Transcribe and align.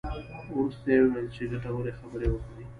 وروسته 0.53 0.87
یې 0.93 0.99
وویل 1.03 1.27
چې 1.35 1.49
ګټورې 1.51 1.91
خبرې 1.99 2.27
وکړې. 2.31 2.63